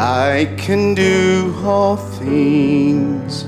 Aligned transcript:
I 0.00 0.54
can 0.56 0.94
do 0.94 1.52
all 1.64 1.96
things 1.96 3.42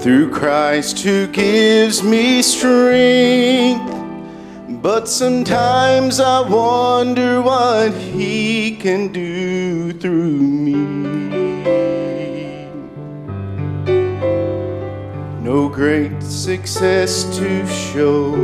through 0.00 0.30
Christ 0.30 1.00
who 1.00 1.26
gives 1.26 2.02
me 2.02 2.40
strength. 2.40 3.92
But 4.80 5.06
sometimes 5.06 6.18
I 6.18 6.40
wonder 6.48 7.42
what 7.42 7.92
He 7.92 8.76
can 8.76 9.12
do 9.12 9.92
through 9.92 10.40
me. 10.40 10.72
No 15.42 15.68
great 15.68 16.22
success 16.22 17.24
to 17.36 17.66
show, 17.66 18.34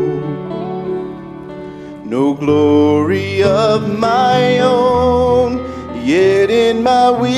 no 2.05 2.35
glory 2.35 3.43
of 3.43 3.99
my 3.99 4.54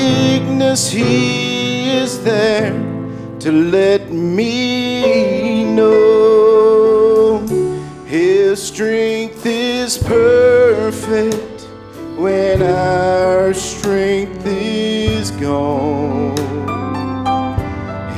weakness, 0.07 0.91
He 0.91 1.89
is 1.89 2.23
there 2.23 2.71
to 3.39 3.51
let 3.51 4.11
me 4.11 5.63
know 5.63 7.39
His 8.05 8.61
strength 8.61 9.45
is 9.45 9.97
perfect 9.97 11.61
when 12.17 12.61
our 12.61 13.53
strength 13.53 14.45
is 14.45 15.31
gone. 15.31 16.35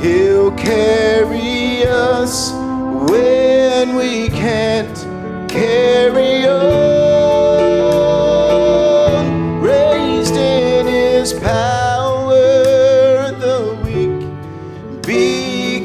He'll 0.00 0.52
carry 0.52 1.84
us 1.86 2.52
when 3.10 3.94
we 3.96 4.28
can't 4.28 4.98
carry 5.50 6.19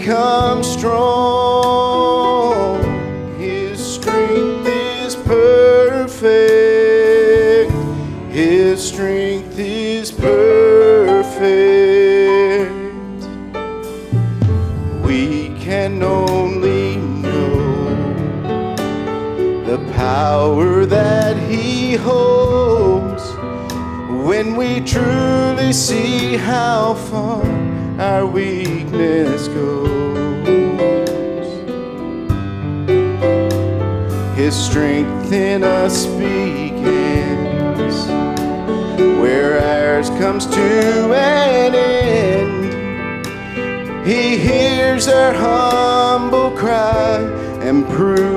become 0.06 0.62
strong. 0.62 2.04
His 3.40 3.80
strength 3.84 4.68
is 4.68 5.16
perfect. 5.16 6.22
His 8.32 8.88
strength 8.88 9.58
is 9.58 10.12
perfect. 10.12 11.42
We 15.04 15.50
can 15.58 16.04
only 16.04 16.98
know 16.98 18.76
the 19.66 19.80
power 19.96 20.86
that 20.86 21.36
He 21.50 21.96
holds 21.96 23.24
when 24.24 24.56
we 24.56 24.82
truly 24.82 25.74
see 25.74 26.38
how 26.38 26.94
far 26.94 27.44
our 28.00 28.28
weakness 28.28 29.48
goes. 29.48 29.85
His 34.36 34.54
strength 34.54 35.32
in 35.32 35.64
us 35.64 36.06
begins 36.08 36.86
where 39.18 39.58
ours 39.64 40.10
comes 40.10 40.46
to 40.48 41.14
an 41.14 41.74
end. 41.74 43.26
He 44.06 44.38
hears 44.38 45.08
our 45.08 45.32
humble 45.34 46.52
cry 46.52 47.22
and 47.62 47.88
proves 47.88 48.35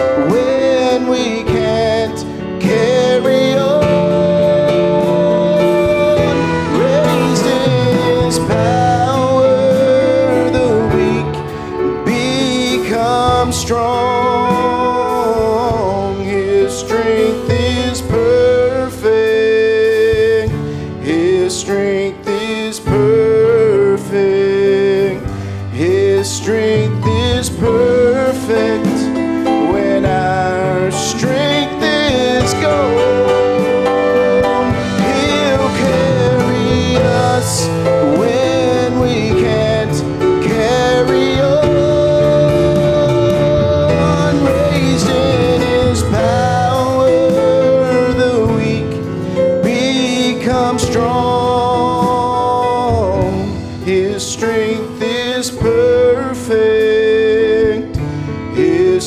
We 0.00 0.39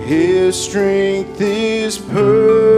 His 0.06 0.62
strength 0.62 1.40
is 1.40 1.98
perfect. 1.98 2.69